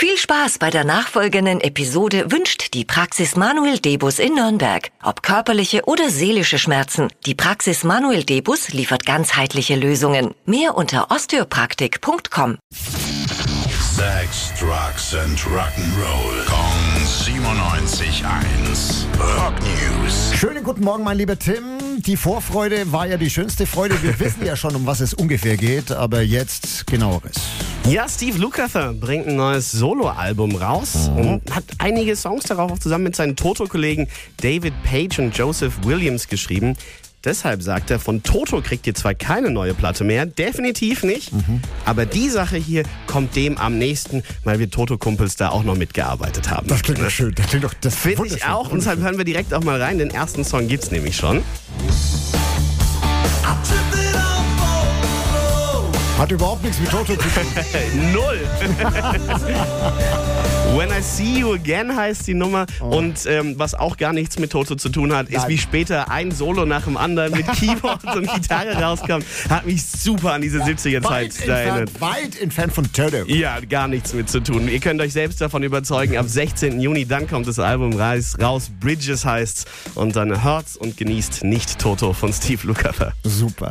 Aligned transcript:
Viel 0.00 0.16
Spaß 0.16 0.58
bei 0.58 0.70
der 0.70 0.84
nachfolgenden 0.84 1.60
Episode 1.60 2.30
wünscht 2.30 2.72
die 2.72 2.84
Praxis 2.84 3.34
Manuel 3.34 3.80
Debus 3.80 4.20
in 4.20 4.36
Nürnberg. 4.36 4.92
Ob 5.02 5.24
körperliche 5.24 5.86
oder 5.86 6.08
seelische 6.08 6.60
Schmerzen, 6.60 7.08
die 7.26 7.34
Praxis 7.34 7.82
Manuel 7.82 8.22
Debus 8.22 8.68
liefert 8.68 9.04
ganzheitliche 9.04 9.74
Lösungen. 9.74 10.36
Mehr 10.46 10.76
unter 10.76 11.10
osteopraktik.com. 11.10 12.58
Sex, 12.70 14.52
Drugs 14.60 15.16
and 15.16 15.36
Rock'n'Roll. 15.40 16.44
Kong 16.46 17.02
97.1. 17.04 19.02
Rock 19.18 19.54
News. 19.58 20.32
Schönen 20.38 20.62
guten 20.62 20.84
Morgen, 20.84 21.02
mein 21.02 21.18
lieber 21.18 21.36
Tim. 21.36 21.64
Die 21.96 22.16
Vorfreude 22.16 22.92
war 22.92 23.08
ja 23.08 23.16
die 23.16 23.30
schönste 23.30 23.66
Freude. 23.66 24.00
Wir 24.04 24.20
wissen 24.20 24.46
ja 24.46 24.54
schon, 24.54 24.76
um 24.76 24.86
was 24.86 25.00
es 25.00 25.12
ungefähr 25.12 25.56
geht, 25.56 25.90
aber 25.90 26.22
jetzt 26.22 26.86
genaueres. 26.86 27.34
Ja, 27.88 28.06
Steve 28.06 28.38
Lukather 28.38 28.92
bringt 28.92 29.28
ein 29.28 29.36
neues 29.36 29.72
Soloalbum 29.72 30.56
raus 30.56 31.10
und 31.16 31.40
hat 31.50 31.64
einige 31.78 32.16
Songs 32.16 32.44
darauf 32.44 32.72
auch 32.72 32.78
zusammen 32.78 33.04
mit 33.04 33.16
seinen 33.16 33.34
Toto-Kollegen 33.34 34.08
David 34.36 34.74
Page 34.82 35.18
und 35.20 35.34
Joseph 35.34 35.72
Williams 35.84 36.28
geschrieben. 36.28 36.76
Deshalb 37.24 37.62
sagt 37.62 37.90
er, 37.90 37.98
von 37.98 38.22
Toto 38.22 38.60
kriegt 38.60 38.86
ihr 38.86 38.94
zwar 38.94 39.14
keine 39.14 39.50
neue 39.50 39.72
Platte 39.72 40.04
mehr, 40.04 40.26
definitiv 40.26 41.02
nicht, 41.02 41.32
aber 41.86 42.04
die 42.04 42.28
Sache 42.28 42.58
hier 42.58 42.82
kommt 43.06 43.34
dem 43.34 43.56
am 43.56 43.78
nächsten, 43.78 44.22
weil 44.44 44.58
wir 44.58 44.70
Toto-Kumpels 44.70 45.36
da 45.36 45.48
auch 45.48 45.64
noch 45.64 45.76
mitgearbeitet 45.76 46.50
haben. 46.50 46.68
Das 46.68 46.82
klingt 46.82 47.00
doch 47.00 47.08
schön. 47.08 47.34
Das 47.34 47.46
klingt 47.46 47.64
doch 47.64 47.74
das 47.80 47.94
Finde 47.94 48.26
ich 48.26 48.44
auch 48.44 48.70
und 48.70 48.80
deshalb 48.80 49.00
hören 49.00 49.16
wir 49.16 49.24
direkt 49.24 49.54
auch 49.54 49.64
mal 49.64 49.80
rein. 49.80 49.96
Den 49.96 50.10
ersten 50.10 50.44
Song 50.44 50.68
gibt's 50.68 50.90
nämlich 50.90 51.16
schon. 51.16 51.42
Hat 56.18 56.32
überhaupt 56.32 56.64
nichts 56.64 56.80
mit 56.80 56.90
Toto 56.90 57.14
zu 57.14 57.16
tun. 57.16 57.42
Null. 58.12 58.40
When 60.76 60.90
I 60.90 61.00
See 61.00 61.38
You 61.40 61.54
Again 61.54 61.94
heißt 61.96 62.26
die 62.26 62.34
Nummer. 62.34 62.66
Und 62.80 63.24
ähm, 63.26 63.54
was 63.56 63.74
auch 63.74 63.96
gar 63.96 64.12
nichts 64.12 64.38
mit 64.38 64.50
Toto 64.52 64.74
zu 64.74 64.88
tun 64.90 65.14
hat, 65.14 65.28
ist, 65.28 65.38
Oh. 65.38 65.40
Nein. 65.42 65.50
wie 65.50 65.58
später 65.58 66.10
ein 66.10 66.32
Solo 66.32 66.66
nach 66.66 66.82
dem 66.84 66.96
anderen 66.96 67.32
mit 67.32 67.46
Keyboard 67.52 68.04
und 68.16 68.32
Gitarre 68.34 68.74
rauskam. 68.82 69.20
Hat 69.48 69.64
mich 69.66 69.84
super 69.86 70.32
an 70.32 70.42
diese 70.42 70.58
70er-Zeit 70.60 71.04
Weit 71.04 71.48
erinnert. 71.48 71.78
entfernt, 71.88 72.00
weit 72.00 72.40
entfernt 72.40 72.72
von 72.72 72.92
Toto. 72.92 73.24
Ja, 73.28 73.60
gar 73.60 73.86
nichts 73.88 74.12
mit 74.12 74.28
zu 74.28 74.40
tun. 74.40 74.68
Ihr 74.68 74.80
könnt 74.80 75.00
euch 75.00 75.12
selbst 75.12 75.40
davon 75.40 75.62
überzeugen. 75.62 76.16
Ab 76.18 76.26
16. 76.28 76.80
Juni, 76.80 77.06
dann 77.06 77.28
kommt 77.28 77.46
das 77.46 77.58
Album 77.60 77.92
raus. 77.98 78.34
raus. 78.40 78.70
Bridges 78.80 79.24
heißt's. 79.24 79.64
Und 79.94 80.16
dann 80.16 80.42
hört's 80.42 80.76
und 80.76 80.96
genießt 80.96 81.44
nicht 81.44 81.78
Toto 81.78 82.12
von 82.12 82.32
Steve 82.32 82.66
Lukather. 82.66 83.12
Super. 83.22 83.70